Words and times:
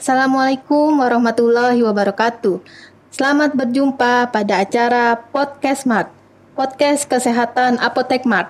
Assalamualaikum 0.00 0.96
warahmatullahi 0.96 1.84
wabarakatuh. 1.84 2.64
Selamat 3.12 3.52
berjumpa 3.52 4.32
pada 4.32 4.64
acara 4.64 5.12
Podcast 5.28 5.84
Mart, 5.84 6.08
Podcast 6.56 7.04
Kesehatan 7.04 7.76
Apotek 7.76 8.24
Mart. 8.24 8.48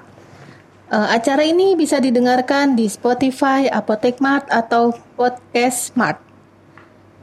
Uh, 0.95 1.11
acara 1.11 1.43
ini 1.43 1.75
bisa 1.75 1.99
didengarkan 1.99 2.79
di 2.79 2.87
Spotify 2.87 3.67
Apotek 3.67 4.23
Mart 4.23 4.47
atau 4.47 4.95
Podcast 5.19 5.91
Mart. 5.99 6.23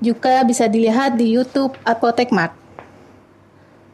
Juga 0.03 0.43
bisa 0.43 0.67
dilihat 0.67 1.15
di 1.15 1.31
YouTube 1.31 1.79
Apotek 1.87 2.35
Mart. 2.35 2.51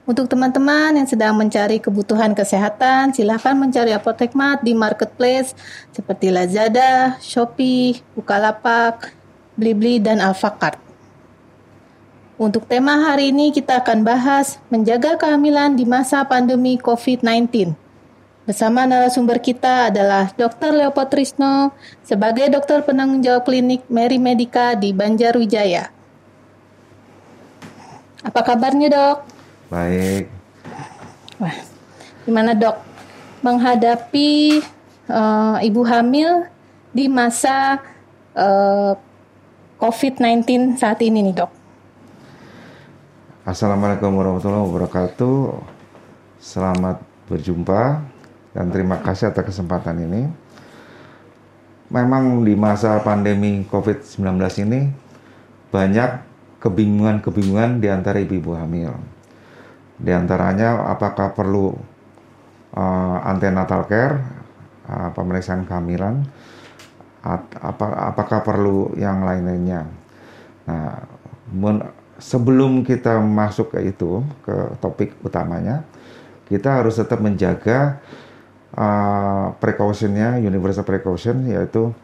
Untuk 0.09 0.33
teman-teman 0.33 0.97
yang 0.97 1.05
sedang 1.05 1.37
mencari 1.37 1.77
kebutuhan 1.77 2.33
kesehatan, 2.33 3.13
silahkan 3.13 3.53
mencari 3.53 3.93
Apotek 3.93 4.33
Mart 4.33 4.65
di 4.65 4.73
marketplace 4.73 5.53
seperti 5.93 6.33
Lazada, 6.33 7.21
Shopee, 7.21 8.01
Bukalapak, 8.17 9.21
Blibli, 9.53 10.01
dan 10.01 10.19
Alfakart. 10.23 10.81
Untuk 12.41 12.65
tema 12.65 12.97
hari 12.97 13.29
ini 13.29 13.53
kita 13.53 13.85
akan 13.85 14.01
bahas 14.01 14.57
menjaga 14.73 15.15
kehamilan 15.21 15.77
di 15.77 15.85
masa 15.85 16.25
pandemi 16.25 16.81
COVID-19. 16.81 17.77
Bersama 18.43 18.83
narasumber 18.83 19.39
kita 19.39 19.87
adalah 19.93 20.27
Dr. 20.35 20.75
Leopold 20.75 21.07
Trisno 21.07 21.71
sebagai 22.03 22.49
dokter 22.51 22.83
penanggung 22.83 23.23
jawab 23.23 23.47
klinik 23.47 23.87
Mary 23.87 24.19
Medica 24.19 24.75
di 24.75 24.91
Banjarwijaya. 24.91 25.87
Apa 28.25 28.41
kabarnya 28.43 28.87
dok? 28.91 29.17
Baik. 29.71 30.27
Wah, 31.39 31.55
gimana 32.27 32.51
dok 32.51 32.81
menghadapi 33.43 34.63
uh, 35.07 35.59
ibu 35.63 35.81
hamil 35.87 36.47
di 36.91 37.07
masa 37.07 37.79
uh, 38.35 38.95
COVID-19 39.83 40.79
saat 40.79 41.03
ini 41.03 41.19
nih 41.19 41.43
dok? 41.43 41.51
Assalamualaikum 43.43 44.15
warahmatullahi 44.15 44.63
wabarakatuh. 44.71 45.59
Selamat 46.39 47.03
berjumpa 47.27 47.99
dan 48.55 48.71
terima 48.71 49.03
kasih 49.03 49.35
atas 49.35 49.51
kesempatan 49.51 49.99
ini. 50.07 50.31
Memang 51.91 52.47
di 52.47 52.55
masa 52.55 52.95
pandemi 53.03 53.67
COVID-19 53.67 54.23
ini 54.63 54.87
banyak 55.67 56.09
kebingungan-kebingungan 56.63 57.83
di 57.83 57.91
antara 57.91 58.23
ibu-ibu 58.23 58.55
hamil. 58.55 58.95
Di 59.99 60.15
antaranya 60.15 60.95
apakah 60.95 61.35
perlu 61.35 61.75
uh, 62.71 63.17
antenatal 63.27 63.83
care, 63.91 64.15
uh, 64.87 65.11
pemeriksaan 65.11 65.67
kehamilan, 65.67 66.23
apa, 67.23 68.11
apakah 68.11 68.43
perlu 68.43 68.91
yang 68.99 69.23
lain-lainnya. 69.23 69.87
Nah, 70.67 71.07
men, 71.55 71.87
sebelum 72.19 72.83
kita 72.83 73.17
masuk 73.23 73.73
ke 73.73 73.95
itu, 73.95 74.19
ke 74.43 74.55
topik 74.83 75.15
utamanya, 75.23 75.87
kita 76.51 76.83
harus 76.83 76.99
tetap 76.99 77.23
menjaga 77.23 78.03
uh, 78.75 79.55
precautionnya, 79.57 80.43
universal 80.43 80.83
precaution, 80.83 81.47
yaitu 81.47 81.95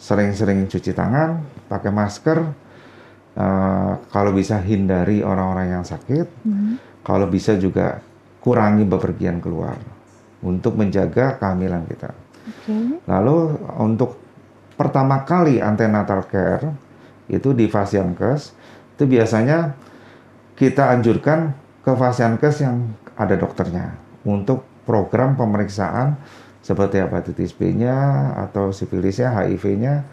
sering-sering 0.00 0.64
cuci 0.70 0.94
tangan, 0.94 1.44
pakai 1.68 1.90
masker, 1.92 2.38
uh, 3.36 3.92
kalau 4.08 4.32
bisa 4.32 4.56
hindari 4.62 5.20
orang-orang 5.20 5.76
yang 5.76 5.84
sakit, 5.84 6.26
mm-hmm. 6.46 6.74
kalau 7.04 7.26
bisa 7.28 7.58
juga 7.58 8.00
kurangi 8.40 8.88
bepergian 8.88 9.42
keluar 9.42 9.76
untuk 10.40 10.78
menjaga 10.80 11.36
kehamilan 11.36 11.84
kita. 11.84 12.29
Okay. 12.40 13.00
Lalu 13.04 13.60
untuk 13.76 14.16
pertama 14.80 15.22
kali 15.28 15.60
antenatal 15.60 16.24
care 16.24 16.72
itu 17.28 17.52
di 17.52 17.68
Fasiankes 17.68 18.56
itu 18.96 19.04
biasanya 19.04 19.76
kita 20.56 20.92
anjurkan 20.92 21.52
ke 21.84 21.92
Fasiankes 21.92 22.64
yang 22.64 22.92
ada 23.16 23.36
dokternya 23.36 23.96
untuk 24.24 24.64
program 24.84 25.36
pemeriksaan 25.36 26.16
seperti 26.60 27.00
hepatitis 27.00 27.56
B-nya 27.56 27.96
atau 28.36 28.68
sifilisnya, 28.68 29.32
HIV-nya 29.32 30.04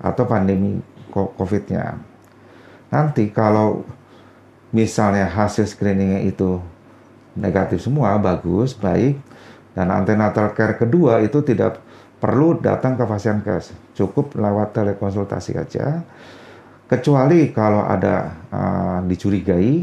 atau 0.00 0.24
pandemi 0.24 0.80
COVID-nya. 1.12 2.00
Nanti 2.88 3.28
kalau 3.28 3.84
misalnya 4.72 5.28
hasil 5.28 5.68
screeningnya 5.68 6.24
itu 6.24 6.58
negatif 7.36 7.84
semua, 7.84 8.16
bagus, 8.16 8.72
baik, 8.72 9.20
dan 9.74 9.90
antenatal 9.90 10.54
care 10.54 10.78
kedua 10.78 11.18
itu 11.20 11.42
tidak 11.42 11.82
perlu 12.22 12.56
datang 12.62 12.96
ke 12.96 13.04
Fasiankes, 13.04 13.74
cukup 13.92 14.38
lewat 14.38 14.72
telekonsultasi 14.72 15.60
aja. 15.60 16.00
Kecuali 16.88 17.50
kalau 17.50 17.84
ada 17.84 18.32
uh, 18.48 18.98
dicurigai 19.04 19.82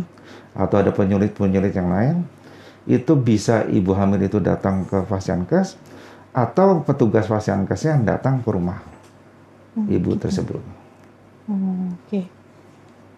atau 0.56 0.76
ada 0.80 0.90
penyulit-penyulit 0.96 1.74
yang 1.76 1.92
lain, 1.92 2.16
itu 2.90 3.14
bisa 3.14 3.68
ibu 3.70 3.94
hamil 3.94 4.26
itu 4.26 4.42
datang 4.42 4.88
ke 4.90 5.06
Fasiankes 5.06 5.78
atau 6.34 6.82
petugas 6.82 7.28
Fasiankes 7.28 7.86
yang 7.86 8.02
datang 8.08 8.42
ke 8.42 8.50
rumah 8.50 8.80
hmm, 9.78 9.92
ibu 9.92 10.16
gitu. 10.16 10.22
tersebut. 10.26 10.62
Hmm, 11.46 11.94
Oke. 11.94 12.08
Okay. 12.08 12.26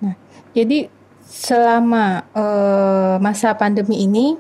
Nah, 0.04 0.16
jadi 0.52 0.92
selama 1.24 2.28
uh, 2.36 3.16
masa 3.24 3.56
pandemi 3.56 4.04
ini, 4.04 4.36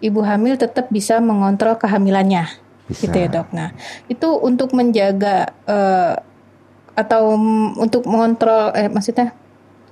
ibu 0.00 0.20
hamil 0.22 0.56
tetap 0.60 0.88
bisa 0.92 1.18
mengontrol 1.20 1.76
kehamilannya. 1.80 2.48
Bisa. 2.86 3.08
Gitu 3.08 3.16
ya 3.16 3.28
dok. 3.28 3.50
Nah 3.52 3.74
itu 4.06 4.28
untuk 4.40 4.72
menjaga 4.76 5.50
uh, 5.66 6.14
atau 6.96 7.36
untuk 7.76 8.08
mengontrol, 8.08 8.72
eh, 8.72 8.88
maksudnya 8.88 9.36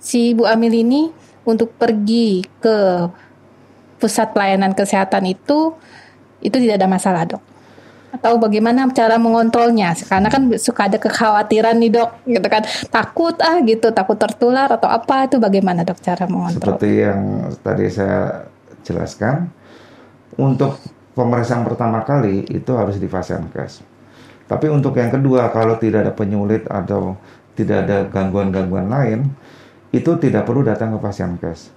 si 0.00 0.32
ibu 0.32 0.48
hamil 0.48 0.72
ini 0.72 1.12
untuk 1.44 1.76
pergi 1.76 2.44
ke 2.60 3.09
pusat 4.00 4.32
pelayanan 4.32 4.72
kesehatan 4.72 5.25
itu 5.28 5.76
itu 6.44 6.56
tidak 6.60 6.81
ada 6.81 6.88
masalah 6.88 7.25
dok 7.25 7.41
atau 8.14 8.38
bagaimana 8.38 8.87
cara 8.94 9.19
mengontrolnya 9.19 9.91
karena 10.06 10.31
kan 10.31 10.47
suka 10.54 10.87
ada 10.87 11.03
kekhawatiran 11.03 11.75
nih 11.82 11.98
dok 11.98 12.10
gitu 12.31 12.47
kan 12.47 12.62
takut 12.87 13.34
ah 13.43 13.59
gitu 13.66 13.91
takut 13.91 14.14
tertular 14.14 14.70
atau 14.70 14.87
apa 14.87 15.26
itu 15.26 15.43
bagaimana 15.43 15.82
dok 15.82 15.98
cara 15.98 16.31
mengontrol 16.31 16.78
seperti 16.78 16.91
yang 17.03 17.50
tadi 17.64 17.91
saya 17.91 18.47
jelaskan 18.87 19.50
untuk 20.39 20.78
pemeriksaan 21.15 21.62
pertama 21.62 22.03
kali 22.03 22.47
itu 22.50 22.72
harus 22.75 22.99
di 22.99 23.06
Fasiankes. 23.06 23.87
Tapi 24.45 24.67
untuk 24.69 24.99
yang 25.00 25.09
kedua, 25.09 25.49
kalau 25.55 25.81
tidak 25.81 26.05
ada 26.05 26.12
penyulit 26.12 26.69
atau 26.69 27.17
tidak 27.56 27.89
ada 27.89 28.05
gangguan-gangguan 28.11 28.91
lain, 28.91 29.33
itu 29.94 30.11
tidak 30.21 30.44
perlu 30.44 30.67
datang 30.67 30.93
ke 30.93 30.99
Fasiankes. 31.00 31.71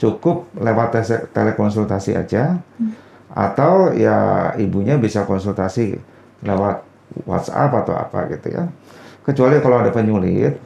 Cukup 0.00 0.48
lewat 0.56 0.96
telekonsultasi 1.30 2.16
aja, 2.16 2.56
hmm. 2.56 2.92
atau 3.30 3.92
ya 3.92 4.50
ibunya 4.56 4.96
bisa 4.96 5.28
konsultasi 5.28 6.00
lewat 6.40 6.82
WhatsApp 7.28 7.70
atau 7.84 7.94
apa 7.94 8.26
gitu 8.32 8.48
ya. 8.48 8.64
Kecuali 9.20 9.60
kalau 9.60 9.84
ada 9.84 9.92
penyulit, 9.92 10.56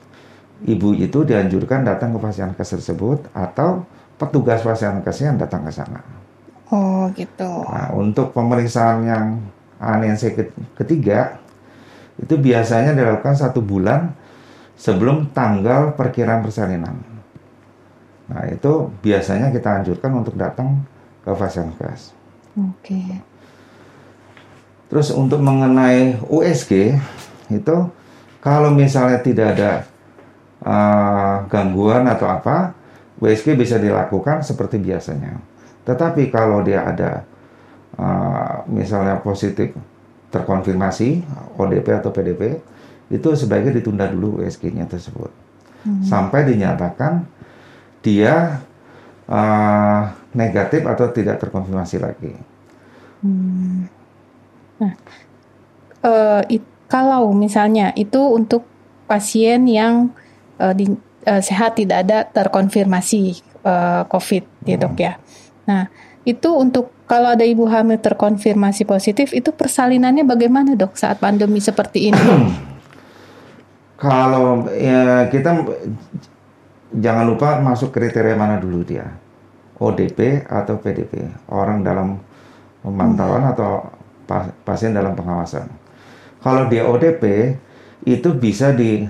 ibu 0.65 0.94
itu 0.94 1.27
dianjurkan 1.27 1.83
datang 1.83 2.15
ke 2.15 2.19
Fasiankes 2.23 2.78
tersebut 2.78 3.27
atau 3.34 3.83
petugas 4.17 4.62
Fasiankesnya 4.62 5.34
yang 5.34 5.39
datang 5.43 5.67
ke 5.67 5.75
sana. 5.75 6.24
Oh 6.72 7.10
gitu. 7.12 7.50
Nah, 7.69 7.92
untuk 7.92 8.32
pemeriksaan 8.32 9.04
yang 9.04 9.26
anense 9.76 10.32
ketiga 10.78 11.36
itu 12.16 12.34
biasanya 12.38 12.94
dilakukan 12.94 13.34
satu 13.36 13.60
bulan 13.60 14.14
sebelum 14.78 15.34
tanggal 15.34 15.92
perkiraan 15.98 16.41
persalinan. 16.41 16.97
Nah 18.30 18.44
itu 18.48 18.88
biasanya 19.04 19.52
kita 19.52 19.82
anjurkan 19.82 20.12
untuk 20.16 20.34
datang 20.38 20.80
ke 21.20 21.30
Fasiankes. 21.34 22.14
Oke. 22.56 22.70
Okay. 22.81 23.10
Terus 24.88 25.10
untuk 25.10 25.42
mengenai 25.42 26.22
USG 26.31 26.96
itu 27.50 27.76
kalau 28.38 28.70
misalnya 28.70 29.19
tidak 29.25 29.46
ada 29.56 29.72
uh, 30.62 31.37
gangguan 31.49 32.05
atau 32.06 32.28
apa, 32.28 32.76
USG 33.19 33.56
bisa 33.56 33.81
dilakukan 33.81 34.44
seperti 34.44 34.78
biasanya. 34.78 35.40
Tetapi 35.84 36.32
kalau 36.32 36.64
dia 36.64 36.84
ada 36.84 37.25
uh, 38.00 38.64
misalnya 38.69 39.20
positif 39.20 39.76
terkonfirmasi 40.32 41.22
ODP 41.60 41.86
atau 41.94 42.10
PDP, 42.10 42.58
itu 43.12 43.28
sebaiknya 43.36 43.78
ditunda 43.78 44.08
dulu 44.08 44.42
USG-nya 44.42 44.88
tersebut 44.88 45.31
hmm. 45.84 46.02
sampai 46.02 46.48
dinyatakan 46.48 47.28
dia 48.00 48.64
uh, 49.28 50.02
negatif 50.32 50.82
atau 50.84 51.06
tidak 51.12 51.40
terkonfirmasi 51.40 51.96
lagi. 52.00 52.32
Hmm. 53.25 53.88
Nah, 54.81 54.92
uh, 56.04 56.42
it, 56.48 56.64
kalau 56.88 57.32
misalnya 57.32 57.92
itu 57.96 58.20
untuk 58.20 58.64
pasien 59.08 59.64
yang 59.69 60.12
uh, 60.60 60.72
di, 60.76 60.92
uh, 61.25 61.40
sehat 61.40 61.81
tidak 61.81 62.08
ada 62.08 62.28
terkonfirmasi 62.28 63.40
uh, 63.64 64.04
COVID, 64.08 64.44
hmm. 64.44 64.69
ya 64.69 64.76
dok 64.76 64.96
ya. 65.00 65.12
Nah, 65.64 65.88
itu 66.25 66.49
untuk 66.56 66.93
kalau 67.05 67.37
ada 67.37 67.44
ibu 67.44 67.69
hamil 67.69 68.00
terkonfirmasi 68.00 68.88
positif, 68.88 69.37
itu 69.37 69.52
persalinannya 69.52 70.25
bagaimana 70.25 70.72
dok 70.72 70.96
saat 70.96 71.20
pandemi 71.20 71.61
seperti 71.61 72.12
ini? 72.12 72.25
Kalau 74.00 74.64
ya 74.72 75.28
kita 75.28 75.64
jangan 76.96 77.25
lupa 77.28 77.61
masuk 77.61 77.93
kriteria 77.93 78.37
mana 78.37 78.61
dulu 78.61 78.84
dia, 78.84 79.05
ODP 79.81 80.49
atau 80.49 80.81
PDP, 80.81 81.28
orang 81.49 81.84
dalam 81.84 82.20
pemantauan 82.84 83.44
atau 83.49 83.88
pasien 84.64 84.93
dalam 84.93 85.17
pengawasan. 85.17 85.69
Kalau 86.44 86.69
dia 86.69 86.84
ODP 86.84 87.56
itu 88.05 88.37
bisa 88.37 88.76
dilahirkan 88.76 89.08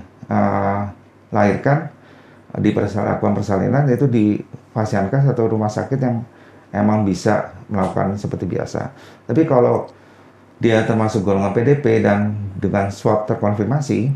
uh, 2.55 2.63
di 2.63 2.71
lakukan 2.71 3.35
persalinan 3.35 3.91
yaitu 3.91 4.07
di 4.07 4.39
fasilitas 4.71 5.27
atau 5.27 5.51
rumah 5.51 5.67
sakit 5.67 5.99
yang 5.99 6.23
emang 6.75 7.07
bisa 7.07 7.55
melakukan 7.71 8.19
seperti 8.19 8.51
biasa. 8.51 8.91
Tapi 9.25 9.47
kalau 9.47 9.89
dia 10.59 10.83
termasuk 10.83 11.23
golongan 11.23 11.55
PDP 11.55 12.03
dan 12.03 12.35
dengan 12.59 12.91
swab 12.91 13.31
terkonfirmasi, 13.31 14.11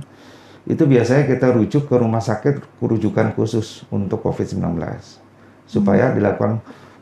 itu 0.69 0.83
biasanya 0.85 1.25
kita 1.25 1.49
rujuk 1.55 1.89
ke 1.89 1.97
rumah 1.97 2.21
sakit 2.21 2.61
rujukan 2.85 3.33
khusus 3.33 3.89
untuk 3.89 4.21
COVID-19 4.21 4.77
supaya 5.65 6.13
hmm. 6.13 6.15
dilakukan 6.21 6.53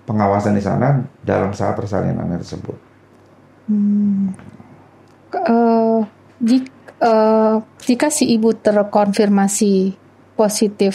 pengawasan 0.06 0.54
di 0.54 0.62
sana 0.62 1.02
dalam 1.26 1.50
saat 1.50 1.74
persalinan 1.74 2.30
tersebut. 2.38 2.78
Hmm. 3.66 4.30
Uh, 5.34 6.06
jika, 6.38 6.70
uh, 7.02 7.58
jika 7.82 8.06
si 8.06 8.30
ibu 8.30 8.54
terkonfirmasi 8.54 9.98
positif 10.38 10.94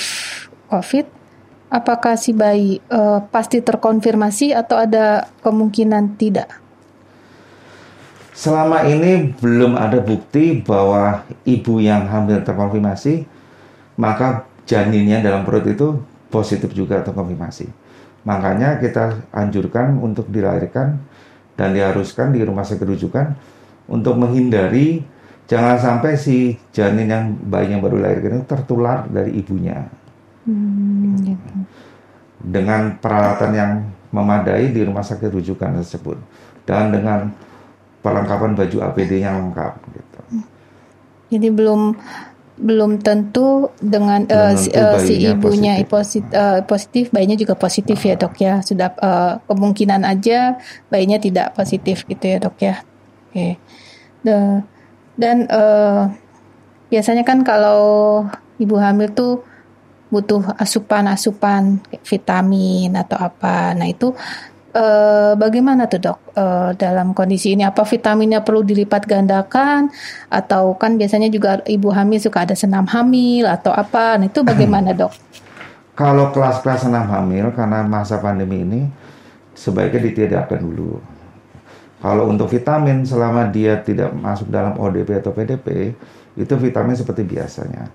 COVID, 0.71 1.20
apakah 1.71 2.19
si 2.19 2.35
bayi 2.35 2.83
uh, 2.91 3.23
pasti 3.31 3.63
terkonfirmasi 3.63 4.51
atau 4.51 4.75
ada 4.75 5.31
kemungkinan 5.39 6.19
tidak? 6.19 6.51
Selama 8.35 8.83
ini 8.83 9.31
belum 9.39 9.79
ada 9.79 10.03
bukti 10.03 10.59
bahwa 10.59 11.23
ibu 11.47 11.79
yang 11.79 12.11
hamil 12.11 12.43
terkonfirmasi, 12.43 13.23
maka 13.95 14.43
janinnya 14.67 15.23
dalam 15.23 15.47
perut 15.47 15.63
itu 15.67 16.03
positif 16.27 16.75
juga 16.75 16.99
terkonfirmasi. 17.01 17.71
Makanya 18.27 18.77
kita 18.77 19.31
anjurkan 19.33 19.97
untuk 19.97 20.29
dilahirkan 20.29 20.99
dan 21.57 21.69
diharuskan 21.73 22.33
di 22.33 22.41
rumah 22.45 22.65
sakit 22.65 22.85
rujukan 22.85 23.33
untuk 23.89 24.15
menghindari 24.15 25.03
jangan 25.49 25.77
sampai 25.77 26.15
si 26.15 26.55
janin 26.71 27.11
yang 27.11 27.25
bayi 27.35 27.75
yang 27.75 27.83
baru 27.83 27.99
lahir 27.99 28.23
itu 28.23 28.45
tertular 28.47 29.05
dari 29.09 29.35
ibunya. 29.35 29.89
Hmm, 30.45 31.17
gitu. 31.21 31.53
Dengan 32.41 32.97
peralatan 32.97 33.51
yang 33.53 33.71
memadai 34.11 34.73
di 34.73 34.81
rumah 34.81 35.05
sakit 35.05 35.29
rujukan 35.31 35.81
tersebut 35.81 36.17
dan 36.65 36.91
dengan 36.91 37.31
perlengkapan 38.01 38.57
baju 38.57 38.77
APD 38.91 39.21
yang 39.21 39.49
lengkap 39.49 39.73
gitu. 39.93 40.19
Jadi 41.31 41.47
belum 41.47 41.95
belum 42.61 43.01
tentu 43.01 43.73
dengan 43.81 44.21
uh, 44.29 44.53
si, 44.53 44.69
uh, 44.75 44.99
si 45.01 45.17
ibunya 45.25 45.81
positif. 45.87 46.29
Uh, 46.29 46.61
positif, 46.65 47.09
bayinya 47.09 47.33
juga 47.33 47.57
positif 47.57 47.97
ya 48.03 48.13
dok 48.19 48.35
ya. 48.37 48.61
Sudah 48.61 48.93
uh, 49.01 49.41
kemungkinan 49.49 50.05
aja 50.05 50.59
bayinya 50.91 51.17
tidak 51.17 51.57
positif 51.57 52.05
gitu 52.05 52.25
ya 52.25 52.37
dok 52.37 52.57
ya. 52.61 52.75
Oke. 53.31 53.33
Okay. 53.33 53.51
The, 54.21 54.37
dan 55.17 55.49
uh, 55.49 56.13
biasanya 56.93 57.25
kan 57.25 57.41
kalau 57.41 57.81
ibu 58.61 58.75
hamil 58.77 59.09
tuh 59.09 59.41
butuh 60.11 60.53
asupan-asupan 60.59 61.79
vitamin 62.03 62.93
atau 62.93 63.17
apa. 63.17 63.73
Nah 63.73 63.87
itu 63.87 64.13
Uh, 64.71 65.35
bagaimana 65.35 65.83
tuh 65.83 65.99
dok 65.99 66.31
uh, 66.39 66.71
dalam 66.79 67.11
kondisi 67.11 67.51
ini? 67.51 67.67
Apa 67.67 67.83
vitaminnya 67.83 68.39
perlu 68.39 68.63
dilipat 68.63 69.03
gandakan 69.03 69.91
atau 70.31 70.79
kan 70.79 70.95
biasanya 70.95 71.27
juga 71.27 71.59
ibu 71.67 71.91
hamil 71.91 72.23
suka 72.23 72.47
ada 72.47 72.55
senam 72.55 72.87
hamil 72.87 73.51
atau 73.51 73.75
apa? 73.75 74.15
Nah 74.15 74.31
itu 74.31 74.39
bagaimana 74.47 74.95
dok? 74.95 75.11
Kalau 75.91 76.31
kelas-kelas 76.31 76.87
senam 76.87 77.03
hamil 77.03 77.51
karena 77.51 77.83
masa 77.83 78.23
pandemi 78.23 78.63
ini 78.63 78.87
sebaiknya 79.51 80.07
ditiadakan 80.07 80.63
dulu. 80.63 81.03
Kalau 82.01 82.25
untuk 82.33 82.49
vitamin 82.49 83.05
selama 83.05 83.45
dia 83.53 83.77
tidak 83.77 84.09
masuk 84.17 84.49
dalam 84.49 84.73
ODP 84.73 85.21
atau 85.21 85.31
PDP 85.37 85.93
itu 86.33 86.53
vitamin 86.57 86.97
seperti 86.97 87.21
biasanya. 87.21 87.85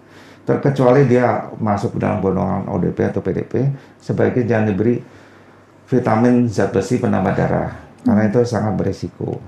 Terkecuali 0.46 1.10
dia 1.10 1.50
masuk 1.58 1.98
dalam 1.98 2.22
golongan 2.22 2.70
ODP 2.70 3.10
atau 3.10 3.18
PDP 3.18 3.66
sebaiknya 3.98 4.46
jangan 4.46 4.66
diberi 4.70 5.02
vitamin 5.90 6.46
zat 6.46 6.70
besi 6.70 7.02
penambah 7.02 7.34
darah 7.34 7.70
karena 8.06 8.22
itu 8.30 8.46
sangat 8.46 8.78
beresiko. 8.78 9.42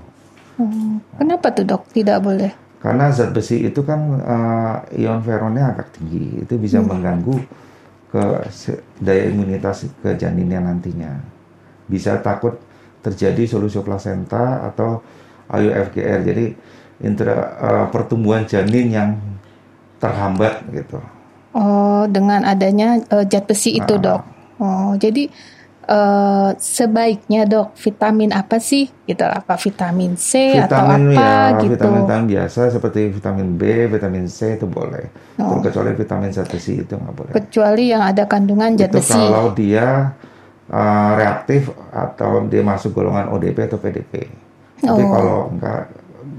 Hmm. 0.59 0.99
Kenapa 1.15 1.55
tuh 1.55 1.63
dok 1.63 1.87
tidak 1.95 2.19
boleh? 2.19 2.51
Karena 2.83 3.07
zat 3.15 3.31
besi 3.31 3.63
itu 3.63 3.79
kan 3.87 3.99
uh, 4.19 4.75
ion 4.91 5.23
feronnya 5.23 5.71
agak 5.71 5.95
tinggi, 5.95 6.43
itu 6.43 6.59
bisa 6.59 6.83
hmm. 6.83 6.87
mengganggu 6.91 7.37
ke 8.11 8.23
daya 8.99 9.23
imunitas 9.31 9.87
ke 10.03 10.19
janinnya 10.19 10.59
nantinya. 10.59 11.15
Bisa 11.87 12.19
takut 12.19 12.59
terjadi 12.99 13.43
solusi 13.47 13.79
plasenta 13.81 14.65
atau 14.67 15.03
IUFGR. 15.49 16.19
Jadi 16.23 16.45
intra, 17.03 17.35
uh, 17.59 17.85
pertumbuhan 17.89 18.43
janin 18.45 18.87
yang 18.91 19.09
terhambat 19.99 20.63
gitu. 20.71 20.99
Oh, 21.55 22.05
dengan 22.05 22.45
adanya 22.45 23.01
uh, 23.09 23.25
zat 23.25 23.49
besi 23.49 23.75
nah, 23.75 23.83
itu, 23.83 23.93
Dok. 23.97 24.21
Oh, 24.59 24.93
jadi 24.99 25.31
uh, 25.89 26.49
sebaiknya 26.55 27.49
dok 27.49 27.73
vitamin 27.75 28.29
apa 28.31 28.61
sih 28.61 28.87
gitu 29.09 29.25
apa 29.25 29.57
vitamin 29.57 30.13
C 30.15 30.53
vitamin, 30.61 30.69
atau 30.69 30.85
apa 30.85 31.25
ya, 31.57 31.61
gitu 31.65 31.73
vitamin 31.73 32.01
vitamin 32.05 32.27
biasa 32.29 32.61
seperti 32.69 33.01
vitamin 33.09 33.47
B 33.57 33.63
vitamin 33.89 34.25
C 34.29 34.55
itu 34.55 34.69
boleh 34.69 35.09
oh. 35.41 35.59
kecuali 35.59 35.97
vitamin 35.97 36.29
zat 36.29 36.47
besi 36.47 36.85
itu 36.85 36.93
nggak 36.93 37.15
boleh 37.17 37.33
kecuali 37.33 37.83
yang 37.89 38.05
ada 38.05 38.29
kandungan 38.29 38.77
zat 38.77 38.93
besi 38.93 39.17
kalau 39.17 39.51
dia 39.57 40.13
uh, 40.69 41.11
reaktif 41.17 41.73
atau 41.89 42.45
dia 42.47 42.61
masuk 42.63 42.93
golongan 42.93 43.29
ODP 43.33 43.69
atau 43.69 43.77
PDP 43.81 44.29
tapi 44.79 45.03
oh. 45.03 45.11
kalau 45.11 45.37
enggak 45.51 45.83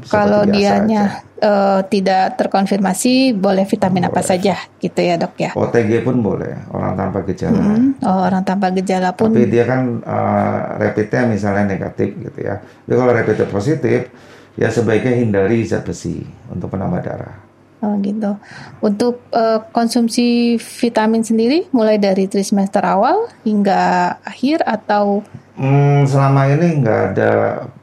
kalau 0.08 0.48
dianya 0.48 1.20
uh, 1.44 1.84
tidak 1.84 2.40
terkonfirmasi 2.40 3.36
boleh 3.36 3.68
vitamin 3.68 4.08
boleh. 4.08 4.12
apa 4.16 4.20
saja 4.24 4.56
gitu 4.80 4.96
ya 4.96 5.20
dok 5.20 5.34
ya 5.36 5.50
OTG 5.52 6.00
pun 6.00 6.24
boleh 6.24 6.72
orang 6.72 6.96
tanpa 6.96 7.20
gejala 7.28 7.60
hmm. 7.60 8.00
oh 8.00 8.20
orang 8.24 8.42
tanpa 8.44 8.72
gejala 8.72 9.12
pun 9.12 9.32
tapi 9.32 9.50
dia 9.50 9.64
kan 9.68 10.00
uh, 10.00 10.80
rapidnya 10.80 11.28
misalnya 11.28 11.64
negatif 11.76 12.16
gitu 12.16 12.38
ya 12.40 12.60
tapi 12.60 12.94
kalau 12.96 13.12
rapidnya 13.12 13.46
positif 13.48 14.08
ya 14.56 14.68
sebaiknya 14.72 15.20
hindari 15.20 15.64
zat 15.68 15.84
besi 15.84 16.24
untuk 16.48 16.72
penambah 16.72 17.00
darah 17.04 17.49
Oh 17.80 17.96
gitu. 18.04 18.36
Untuk 18.84 19.24
uh, 19.32 19.64
konsumsi 19.72 20.56
vitamin 20.60 21.24
sendiri 21.24 21.68
mulai 21.72 21.96
dari 21.96 22.28
trimester 22.28 22.84
awal 22.84 23.28
hingga 23.44 24.16
akhir 24.24 24.64
atau 24.68 25.24
Hmm, 25.60 26.08
selama 26.08 26.48
ini 26.48 26.80
nggak 26.80 27.00
ada 27.12 27.30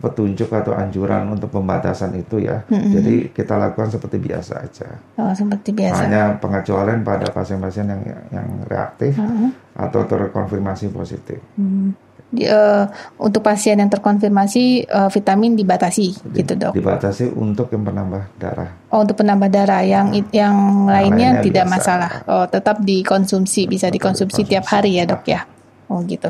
petunjuk 0.01 0.49
atau 0.49 0.73
anjuran 0.73 1.29
untuk 1.29 1.53
pembatasan 1.53 2.09
itu 2.17 2.41
ya. 2.41 2.65
Mm-hmm. 2.65 2.89
Jadi 2.89 3.15
kita 3.37 3.53
lakukan 3.53 3.93
seperti 3.93 4.17
biasa 4.17 4.65
aja. 4.65 4.97
Oh, 5.21 5.29
seperti 5.29 5.77
biasa. 5.77 6.09
Hanya 6.09 6.41
pengecualian 6.41 7.05
pada 7.05 7.29
pasien-pasien 7.29 7.85
yang 7.85 8.01
yang 8.33 8.49
reaktif 8.65 9.21
mm-hmm. 9.21 9.77
atau 9.77 10.01
terkonfirmasi 10.09 10.89
positif. 10.89 11.37
Mm. 11.53 12.06
Di, 12.27 12.43
uh, 12.43 12.83
untuk 13.23 13.39
pasien 13.39 13.79
yang 13.79 13.87
terkonfirmasi 13.87 14.91
uh, 14.91 15.07
vitamin 15.07 15.55
dibatasi, 15.55 16.07
Di, 16.27 16.43
gitu 16.43 16.59
dok. 16.59 16.75
Dibatasi 16.75 17.31
untuk 17.31 17.71
yang 17.71 17.87
penambah 17.87 18.35
darah. 18.35 18.69
Oh, 18.91 19.07
untuk 19.07 19.23
penambah 19.23 19.47
darah. 19.47 19.79
Yang 19.79 20.07
nah, 20.11 20.35
yang 20.35 20.55
lainnya, 20.91 21.39
lainnya 21.39 21.45
tidak 21.45 21.65
biasa. 21.65 21.75
masalah. 21.79 22.11
Oh, 22.27 22.45
tetap 22.51 22.83
dikonsumsi, 22.83 23.71
bisa 23.71 23.87
tetap 23.87 23.95
dikonsumsi, 23.95 24.43
dikonsumsi 24.43 24.51
tiap 24.51 24.65
hari 24.67 24.99
ya 24.99 25.07
dok 25.07 25.23
ya. 25.23 25.47
Oh 25.87 26.03
gitu. 26.03 26.27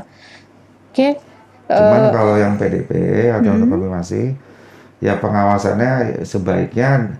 Oke. 0.93 0.93
Okay. 0.93 1.11
Cuman 1.67 2.01
uh, 2.07 2.11
kalau 2.13 2.35
yang 2.39 2.53
PDP 2.55 2.91
atau 3.33 3.51
hmm. 3.51 3.57
untuk 3.59 3.69
konfirmasi, 3.75 4.21
ya 5.03 5.19
pengawasannya 5.19 6.23
sebaiknya 6.23 7.19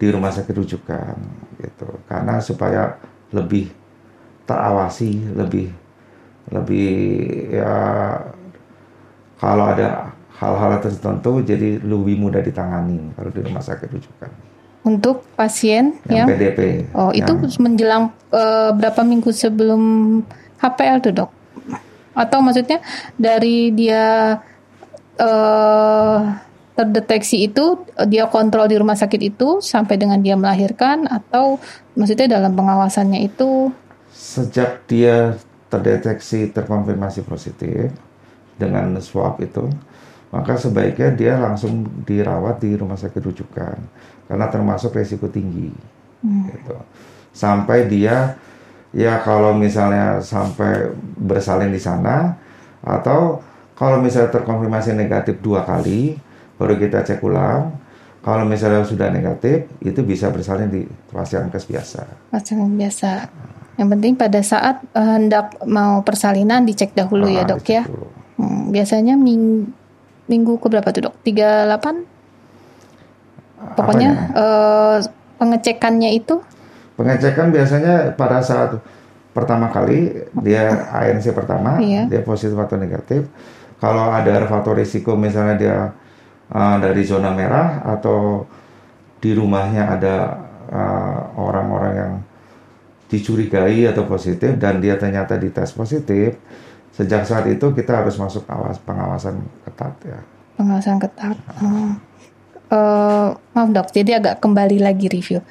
di 0.00 0.06
rumah 0.08 0.30
sakit 0.30 0.54
rujukan 0.54 1.16
gitu. 1.58 1.88
Karena 2.06 2.38
supaya 2.38 2.96
lebih 3.34 3.68
terawasi, 4.46 5.34
lebih 5.34 5.70
lebih 6.50 6.90
ya 7.54 7.74
kalau 9.40 9.72
ada 9.72 10.12
hal-hal 10.40 10.80
tertentu 10.80 11.44
jadi 11.44 11.80
lebih 11.80 12.16
mudah 12.16 12.40
ditangani 12.40 13.12
kalau 13.16 13.30
di 13.32 13.40
rumah 13.44 13.62
sakit 13.62 13.88
rujukan. 13.92 14.30
Untuk 14.80 15.28
pasien 15.36 16.00
yang, 16.08 16.24
yang 16.24 16.28
PDP. 16.28 16.60
Oh, 16.96 17.12
yang, 17.12 17.28
itu 17.28 17.32
menjelang 17.60 18.16
uh, 18.32 18.72
berapa 18.72 19.04
minggu 19.04 19.28
sebelum 19.28 19.82
HPL 20.56 21.04
tuh, 21.04 21.12
Dok? 21.12 21.30
Atau 22.16 22.40
maksudnya 22.40 22.80
dari 23.20 23.68
dia 23.76 24.40
uh, 25.20 26.18
terdeteksi 26.80 27.44
itu 27.44 27.84
dia 28.08 28.24
kontrol 28.32 28.64
di 28.64 28.80
rumah 28.80 28.96
sakit 28.96 29.20
itu 29.20 29.60
sampai 29.60 30.00
dengan 30.00 30.16
dia 30.24 30.32
melahirkan 30.32 31.04
atau 31.04 31.60
maksudnya 31.92 32.40
dalam 32.40 32.56
pengawasannya 32.56 33.20
itu 33.28 33.68
sejak 34.08 34.88
dia 34.88 35.36
terdeteksi 35.70 36.50
terkonfirmasi 36.50 37.22
positif 37.22 37.94
dengan 38.58 38.92
swab 39.00 39.40
itu 39.40 39.70
maka 40.30 40.54
sebaiknya 40.54 41.10
dia 41.14 41.34
langsung 41.42 41.86
dirawat 42.06 42.62
di 42.62 42.78
rumah 42.78 42.94
sakit 42.94 43.18
rujukan 43.18 43.76
karena 44.30 44.46
termasuk 44.46 44.94
resiko 44.94 45.26
tinggi. 45.26 45.74
gitu. 46.22 46.78
Sampai 47.34 47.90
dia 47.90 48.38
ya 48.94 49.18
kalau 49.22 49.54
misalnya 49.54 50.22
sampai 50.22 50.94
bersalin 51.18 51.74
di 51.74 51.82
sana 51.82 52.38
atau 52.82 53.42
kalau 53.74 53.98
misalnya 53.98 54.30
terkonfirmasi 54.34 54.94
negatif 54.94 55.38
dua 55.42 55.66
kali 55.66 56.18
baru 56.58 56.78
kita 56.78 57.06
cek 57.06 57.22
ulang 57.22 57.74
kalau 58.20 58.44
misalnya 58.44 58.84
sudah 58.84 59.08
negatif 59.08 59.70
itu 59.80 60.00
bisa 60.02 60.28
bersalin 60.28 60.68
di 60.68 60.82
pasien 61.14 61.46
kes 61.48 61.64
biasa 61.64 62.02
pasien 62.34 62.66
biasa 62.74 63.30
yang 63.78 63.88
penting 63.92 64.16
pada 64.18 64.42
saat 64.42 64.82
uh, 64.96 65.18
hendak 65.18 65.54
mau 65.66 66.02
persalinan 66.02 66.66
dicek 66.66 66.94
dahulu 66.96 67.28
ya, 67.30 67.44
ah, 67.44 67.46
ya 67.46 67.50
dok 67.54 67.68
ya. 67.68 67.82
hmm, 67.86 68.72
biasanya 68.74 69.14
ming 69.14 69.70
minggu 70.30 70.62
ke 70.62 70.70
berapa 70.70 70.92
tuh 70.94 71.10
dok? 71.10 71.14
38 71.26 72.06
pokoknya 73.76 74.10
uh, 74.34 74.98
pengecekannya 75.42 76.10
itu? 76.14 76.38
Pengecekan 76.94 77.50
biasanya 77.50 78.14
pada 78.14 78.42
saat 78.44 78.78
pertama 79.30 79.70
kali 79.70 80.26
dia 80.42 80.90
ANC 80.90 81.30
pertama 81.30 81.78
iya. 81.78 82.06
dia 82.06 82.22
positif 82.22 82.58
atau 82.58 82.78
negatif. 82.78 83.26
Kalau 83.80 84.12
ada 84.12 84.44
faktor 84.44 84.76
risiko 84.76 85.16
misalnya 85.16 85.54
dia 85.56 85.76
uh, 86.52 86.76
dari 86.78 87.02
zona 87.06 87.32
merah 87.32 87.80
atau 87.86 88.44
di 89.20 89.32
rumahnya 89.32 89.96
ada 89.96 90.16
uh, 90.68 91.18
orang-orang 91.36 91.92
uh, 91.92 91.98
yang 91.98 92.12
dicurigai 93.10 93.90
atau 93.90 94.06
positif 94.06 94.54
dan 94.54 94.78
dia 94.78 94.94
ternyata 94.94 95.34
dites 95.34 95.74
positif 95.74 96.38
sejak 96.94 97.26
saat 97.26 97.50
itu 97.50 97.74
kita 97.74 98.02
harus 98.02 98.14
masuk 98.14 98.46
awas 98.46 98.78
pengawasan 98.78 99.42
ketat 99.66 99.94
ya 100.06 100.20
pengawasan 100.54 100.96
ketat 101.02 101.36
oh. 101.58 101.92
uh, 102.70 103.28
maaf 103.34 103.68
dok 103.74 103.88
jadi 103.90 104.22
agak 104.22 104.38
kembali 104.38 104.78
lagi 104.78 105.10
review 105.10 105.42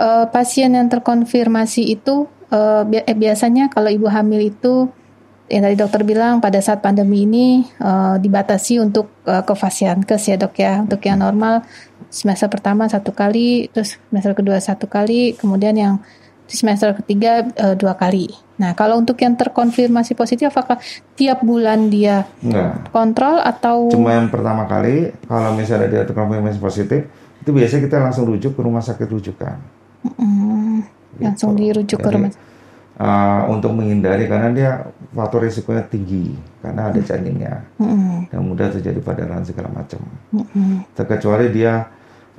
uh, 0.00 0.24
pasien 0.32 0.72
yang 0.72 0.88
terkonfirmasi 0.88 1.92
itu 1.92 2.26
uh, 2.48 2.82
biasanya 2.88 3.68
kalau 3.68 3.92
ibu 3.92 4.08
hamil 4.08 4.40
itu 4.40 4.88
yang 5.52 5.68
tadi 5.68 5.76
dokter 5.76 6.00
bilang 6.00 6.40
pada 6.40 6.64
saat 6.64 6.80
pandemi 6.80 7.28
ini 7.28 7.60
uh, 7.76 8.16
dibatasi 8.16 8.80
untuk 8.80 9.12
uh, 9.28 9.44
ke 9.44 9.52
kes 10.08 10.24
ya 10.32 10.36
dok 10.40 10.56
ya 10.56 10.80
untuk 10.80 11.04
yang 11.04 11.20
normal 11.20 11.60
semester 12.08 12.48
pertama 12.48 12.88
satu 12.88 13.12
kali 13.12 13.68
terus 13.68 14.00
semester 14.08 14.32
kedua 14.32 14.56
satu 14.56 14.88
kali 14.88 15.36
kemudian 15.36 15.76
yang 15.76 15.94
di 16.52 16.56
semester 16.60 16.92
ketiga 17.00 17.48
uh, 17.56 17.72
dua 17.72 17.96
kali. 17.96 18.28
Nah 18.60 18.76
kalau 18.76 19.00
untuk 19.00 19.16
yang 19.24 19.32
terkonfirmasi 19.40 20.12
positif 20.12 20.52
apakah 20.52 20.76
tiap 21.16 21.40
bulan 21.40 21.88
dia 21.88 22.28
Enggak. 22.44 22.92
kontrol 22.92 23.40
atau 23.40 23.88
cuma 23.88 24.12
yang 24.12 24.28
pertama 24.28 24.68
kali 24.68 25.16
kalau 25.24 25.56
misalnya 25.56 25.88
dia 25.88 26.02
terkonfirmasi 26.04 26.60
positif 26.60 27.08
itu 27.40 27.50
biasanya 27.50 27.82
kita 27.88 27.96
langsung 28.04 28.28
rujuk 28.28 28.52
ke 28.52 28.60
rumah 28.60 28.84
sakit 28.84 29.08
rujukan. 29.08 29.56
Mm. 30.20 30.84
Langsung 31.24 31.56
dirujuk 31.56 31.96
Jadi, 31.96 32.04
ke 32.04 32.10
rumah 32.12 32.30
sakit 32.30 32.52
uh, 32.98 33.42
untuk 33.48 33.72
menghindari 33.72 34.28
karena 34.28 34.48
dia 34.52 34.70
faktor 35.12 35.46
risikonya 35.46 35.84
tinggi 35.88 36.34
karena 36.60 36.88
ada 36.92 37.00
janinnya 37.00 37.54
mm-hmm. 37.80 38.32
dan 38.32 38.40
mudah 38.42 38.68
terjadi 38.72 39.00
perdarahan 39.00 39.44
segala 39.46 39.68
macam. 39.72 40.00
Mm-hmm. 40.34 40.94
Terkecuali 40.94 41.46
dia 41.50 41.88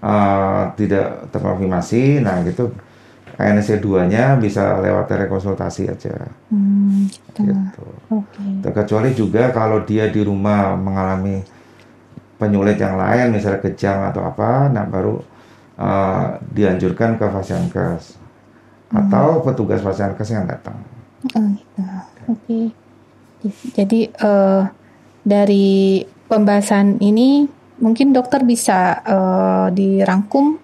uh, 0.03 0.63
tidak 0.77 1.32
terkonfirmasi, 1.34 2.22
nah 2.22 2.39
gitu 2.46 2.72
ANC 3.34 3.82
2-nya 3.82 4.38
bisa 4.38 4.78
lewat 4.78 5.10
telekonsultasi 5.10 5.90
aja. 5.90 6.13
Mm, 6.54 7.10
gitu. 7.10 7.42
gitu. 7.50 7.88
Okay. 8.13 8.52
Terkecuali 8.62 9.10
juga 9.18 9.50
kalau 9.50 9.82
dia 9.82 10.06
di 10.10 10.22
rumah 10.22 10.78
mengalami 10.78 11.42
penyulit 12.38 12.78
yang 12.78 13.00
lain, 13.00 13.34
misalnya 13.34 13.62
kejang 13.63 14.13
atau 14.13 14.22
apa, 14.28 14.70
nah 14.70 14.86
baru 14.86 15.18
uh, 15.80 16.38
dianjurkan 16.54 17.18
ke 17.18 17.25
fasiankes 17.25 18.22
atau 18.94 19.42
petugas 19.42 19.82
kes 19.82 20.30
yang 20.30 20.46
datang. 20.46 20.78
Oh 21.34 21.46
gitu. 21.58 21.82
Oke. 22.30 22.30
Okay. 22.30 22.66
Jadi 23.74 24.00
uh, 24.24 24.70
dari 25.25 26.04
pembahasan 26.30 27.02
ini 27.02 27.48
mungkin 27.82 28.16
dokter 28.16 28.46
bisa 28.46 29.02
uh, 29.04 29.68
dirangkum 29.74 30.62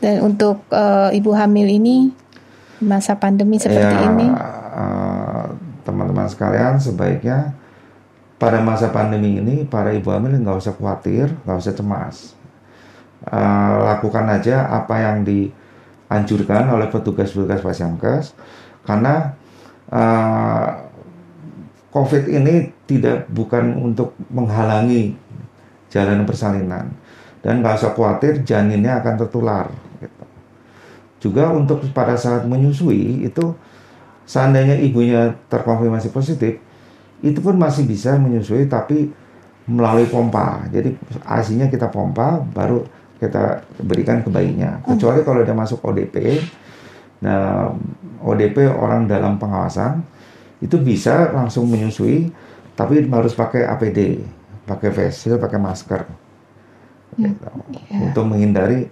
dan 0.00 0.24
untuk 0.24 0.64
uh, 0.72 1.12
ibu 1.12 1.30
hamil 1.36 1.68
ini 1.68 2.10
masa 2.80 3.12
pandemi 3.20 3.60
seperti 3.60 3.96
ya, 3.96 4.08
ini. 4.16 4.26
teman-teman 5.84 6.24
uh, 6.24 6.32
sekalian 6.32 6.80
sebaiknya 6.80 7.52
pada 8.40 8.64
masa 8.64 8.88
pandemi 8.88 9.36
ini 9.36 9.68
para 9.68 9.92
ibu 9.92 10.08
hamil 10.08 10.32
nggak 10.40 10.56
usah 10.56 10.72
khawatir, 10.72 11.28
nggak 11.44 11.58
usah 11.60 11.76
cemas. 11.76 12.32
Uh, 13.20 13.84
lakukan 13.84 14.24
aja 14.32 14.64
apa 14.64 14.96
yang 14.96 15.20
di 15.28 15.52
anjurkan 16.08 16.72
oleh 16.72 16.88
petugas-petugas 16.88 17.60
Pasyankes 17.60 18.32
karena 18.88 19.36
uh, 19.92 20.88
COVID 21.92 22.32
ini 22.32 22.72
tidak 22.88 23.28
bukan 23.28 23.76
untuk 23.76 24.16
menghalangi 24.32 25.12
jalan 25.92 26.24
persalinan 26.24 26.96
dan 27.44 27.60
nggak 27.60 27.76
usah 27.76 27.92
khawatir 27.92 28.40
janinnya 28.40 29.04
akan 29.04 29.14
tertular. 29.20 29.68
Juga 31.20 31.52
untuk 31.52 31.84
pada 31.92 32.16
saat 32.16 32.48
menyusui 32.48 33.28
itu 33.28 33.52
seandainya 34.24 34.80
ibunya 34.80 35.36
terkonfirmasi 35.52 36.08
positif 36.10 36.56
itu 37.20 37.38
pun 37.44 37.60
masih 37.60 37.84
bisa 37.84 38.16
menyusui 38.16 38.64
tapi 38.66 39.12
melalui 39.68 40.08
pompa. 40.08 40.64
Jadi 40.72 40.96
asinya 41.28 41.68
kita 41.68 41.92
pompa 41.92 42.40
baru 42.40 42.82
kita 43.20 43.60
berikan 43.84 44.24
ke 44.24 44.32
bayinya. 44.32 44.80
Kecuali 44.80 45.20
kalau 45.20 45.44
dia 45.44 45.52
masuk 45.52 45.84
ODP, 45.84 46.40
nah 47.20 47.68
ODP 48.24 48.64
orang 48.64 49.04
dalam 49.04 49.36
pengawasan 49.36 50.00
itu 50.64 50.80
bisa 50.80 51.28
langsung 51.36 51.68
menyusui, 51.68 52.32
tapi 52.72 53.04
harus 53.12 53.36
pakai 53.36 53.68
APD, 53.68 54.24
pakai 54.64 54.88
face 54.88 55.28
shield, 55.28 55.40
pakai 55.40 55.60
masker, 55.60 56.08
hmm. 57.16 57.24
gitu. 57.28 57.48
yeah. 57.76 58.00
untuk 58.08 58.24
menghindari 58.24 58.88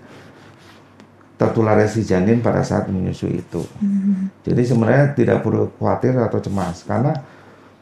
tertularnya 1.38 1.86
si 1.86 2.02
janin 2.02 2.42
pada 2.42 2.66
saat 2.66 2.90
menyusui 2.90 3.38
itu. 3.38 3.62
Hmm. 3.78 4.28
Jadi 4.42 4.62
sebenarnya 4.66 5.14
tidak 5.14 5.46
perlu 5.46 5.70
khawatir 5.78 6.18
atau 6.18 6.42
cemas 6.42 6.82
karena 6.82 7.14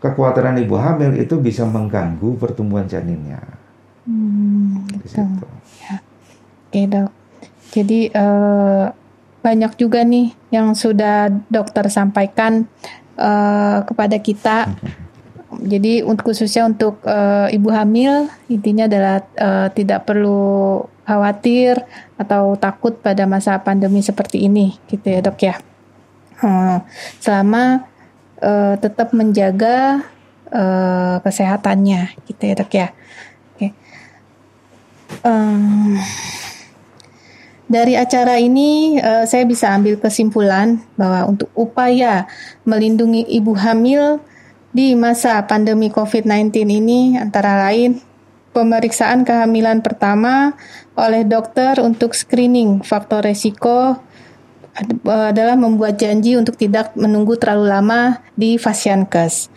kekhawatiran 0.04 0.60
ibu 0.60 0.76
hamil 0.76 1.16
itu 1.16 1.40
bisa 1.40 1.64
mengganggu 1.64 2.36
pertumbuhan 2.36 2.84
janinnya. 2.84 3.40
Hmm, 4.04 4.84
gitu. 5.02 5.24
Ya. 5.82 5.96
Oke 6.68 6.80
dok. 6.84 7.10
Jadi 7.72 8.12
uh, 8.12 8.92
banyak 9.40 9.72
juga 9.80 10.04
nih 10.04 10.36
yang 10.52 10.76
sudah 10.76 11.32
dokter 11.48 11.88
sampaikan 11.88 12.68
uh, 13.16 13.82
kepada 13.88 14.20
kita. 14.20 14.68
Jadi 15.56 16.04
untuk 16.04 16.30
khususnya 16.34 16.68
untuk 16.68 17.00
uh, 17.08 17.48
ibu 17.48 17.72
hamil 17.72 18.28
intinya 18.52 18.84
adalah 18.84 19.24
uh, 19.40 19.68
tidak 19.72 20.04
perlu 20.04 20.84
khawatir 21.06 21.78
atau 22.18 22.58
takut 22.58 22.98
pada 22.98 23.24
masa 23.24 23.56
pandemi 23.62 24.02
seperti 24.02 24.44
ini, 24.50 24.74
gitu 24.90 25.06
ya 25.06 25.20
dok 25.22 25.38
ya. 25.38 25.54
Uh, 26.42 26.82
selama 27.22 27.86
uh, 28.42 28.74
tetap 28.76 29.14
menjaga 29.14 30.04
uh, 30.50 31.22
kesehatannya, 31.22 32.18
gitu 32.26 32.42
ya 32.42 32.54
dok 32.58 32.72
ya. 32.74 32.88
Okay. 33.54 33.70
Um, 35.22 35.96
dari 37.70 37.94
acara 37.94 38.42
ini, 38.42 38.98
uh, 38.98 39.24
saya 39.24 39.46
bisa 39.46 39.70
ambil 39.70 39.98
kesimpulan 40.02 40.82
bahwa 40.98 41.30
untuk 41.30 41.50
upaya 41.54 42.26
melindungi 42.66 43.26
ibu 43.30 43.54
hamil 43.54 44.18
di 44.76 44.92
masa 44.92 45.40
pandemi 45.48 45.88
COVID-19 45.88 46.52
ini 46.68 47.16
antara 47.16 47.64
lain 47.64 47.96
pemeriksaan 48.56 49.28
kehamilan 49.28 49.84
pertama 49.84 50.56
oleh 50.96 51.28
dokter 51.28 51.76
untuk 51.84 52.16
screening 52.16 52.80
faktor 52.80 53.20
resiko 53.20 54.00
adalah 55.04 55.56
membuat 55.60 56.00
janji 56.00 56.40
untuk 56.40 56.56
tidak 56.56 56.96
menunggu 56.96 57.36
terlalu 57.36 57.68
lama 57.68 58.24
di 58.32 58.56
fasiankes. 58.56 59.52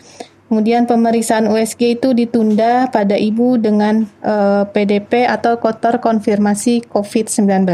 Kemudian 0.52 0.84
pemeriksaan 0.84 1.48
USG 1.48 1.96
itu 1.96 2.12
ditunda 2.12 2.90
pada 2.92 3.16
ibu 3.16 3.56
dengan 3.56 4.04
eh, 4.20 4.64
PDP 4.68 5.24
atau 5.24 5.56
kotor 5.56 6.02
konfirmasi 6.02 6.84
COVID-19. 6.90 7.64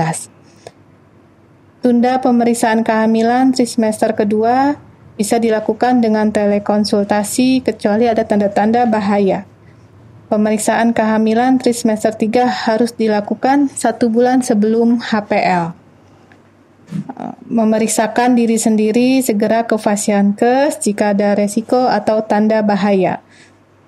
Tunda 1.81 2.19
pemeriksaan 2.19 2.83
kehamilan 2.83 3.55
trimester 3.55 4.13
kedua 4.13 4.77
bisa 5.17 5.41
dilakukan 5.41 6.05
dengan 6.05 6.29
telekonsultasi 6.29 7.65
kecuali 7.65 8.11
ada 8.11 8.27
tanda-tanda 8.29 8.85
bahaya. 8.85 9.49
Pemeriksaan 10.27 10.91
kehamilan 10.91 11.63
trimester 11.63 12.11
3 12.11 12.67
harus 12.67 12.91
dilakukan 12.95 13.71
satu 13.71 14.11
bulan 14.11 14.43
sebelum 14.43 14.99
HPL 14.99 15.87
memeriksakan 17.47 18.39
diri 18.39 18.59
sendiri 18.59 19.23
segera 19.23 19.67
ke 19.67 19.75
fasiankes 19.79 20.83
jika 20.83 21.15
ada 21.15 21.35
resiko 21.35 21.87
atau 21.87 22.23
tanda 22.23 22.63
bahaya. 22.63 23.23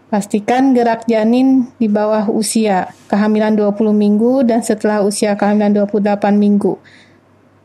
Pastikan 0.08 0.72
gerak 0.72 1.04
janin 1.04 1.68
di 1.76 1.84
bawah 1.84 2.32
usia 2.32 2.88
kehamilan 3.12 3.52
20 3.60 3.92
minggu 3.92 4.40
dan 4.48 4.64
setelah 4.64 5.04
usia 5.04 5.36
kehamilan 5.36 5.84
28 5.84 6.38
minggu. 6.38 6.80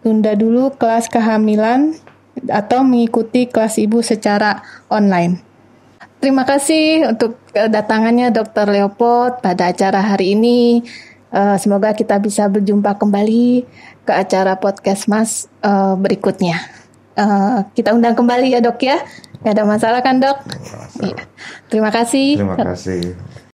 tunda 0.03 0.35
dulu 0.35 0.75
kelas 0.75 1.07
kehamilan 1.07 1.95
atau 2.51 2.83
mengikuti 2.83 3.47
kelas 3.47 3.79
ibu 3.79 4.03
secara 4.03 4.59
online. 4.91 5.52
Terima 6.23 6.47
kasih 6.47 7.11
untuk 7.11 7.35
kedatangannya 7.51 8.31
Dr. 8.31 8.71
Leopold 8.71 9.43
pada 9.43 9.75
acara 9.75 9.99
hari 9.99 10.39
ini. 10.39 10.79
Uh, 11.35 11.59
semoga 11.59 11.91
kita 11.91 12.15
bisa 12.15 12.47
berjumpa 12.47 12.95
kembali 12.95 13.67
ke 14.07 14.11
acara 14.15 14.55
podcast 14.55 15.11
Mas 15.11 15.51
uh, 15.67 15.99
berikutnya. 15.99 16.63
Uh, 17.19 17.67
kita 17.75 17.91
undang 17.91 18.15
kembali 18.15 18.55
ya 18.55 18.63
dok 18.63 18.79
ya. 18.79 19.03
Gak 19.43 19.51
ada 19.51 19.67
masalah 19.67 19.99
kan 19.99 20.23
dok? 20.23 20.39
Masalah. 20.47 21.27
Terima 21.67 21.91
kasih. 21.91 22.39
Terima 22.39 22.55
kasih. 22.55 23.19